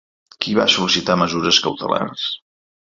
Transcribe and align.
Qui 0.45 0.55
va 0.59 0.65
sol·licitar 0.77 1.19
mesures 1.25 1.63
cautelars? 1.69 2.27